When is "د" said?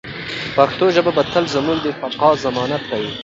1.83-1.87